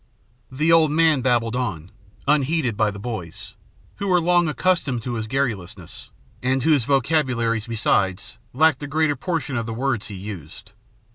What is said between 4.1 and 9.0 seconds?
long accustomed to his garrulousness, and whose vocabularies, besides, lacked the